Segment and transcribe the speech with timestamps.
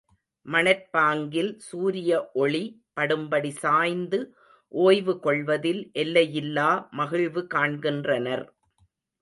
[0.45, 2.11] மணற்பாங்கில் சூரிய
[2.43, 2.61] ஒளி
[2.95, 4.19] படும்படி சாய்ந்து
[4.73, 6.69] ஓய்வு கொள்வதில் எல்லையில்லா
[6.91, 8.45] மகிழ்வு காண்கின்றனர்.